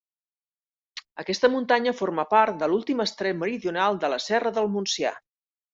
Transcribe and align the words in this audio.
Aquesta 1.25 1.51
muntanya 1.57 1.93
forma 1.99 2.27
part 2.33 2.59
de 2.63 2.71
l'últim 2.73 3.07
estrep 3.07 3.41
meridional 3.45 4.05
de 4.07 4.13
la 4.15 4.23
Serra 4.31 4.59
del 4.59 4.75
Montsià. 4.79 5.19